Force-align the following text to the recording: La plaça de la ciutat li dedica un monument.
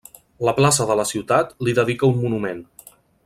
La 0.47 0.53
plaça 0.59 0.87
de 0.91 0.95
la 0.99 1.05
ciutat 1.09 1.53
li 1.67 1.77
dedica 1.81 2.13
un 2.13 2.19
monument. 2.25 2.67